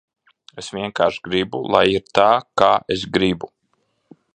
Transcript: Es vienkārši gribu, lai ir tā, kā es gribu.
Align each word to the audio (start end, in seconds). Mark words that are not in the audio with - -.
Es 0.61 0.69
vienkārši 0.77 1.21
gribu, 1.27 1.61
lai 1.77 1.83
ir 1.99 2.09
tā, 2.21 2.27
kā 2.63 2.73
es 2.97 3.09
gribu. 3.19 3.57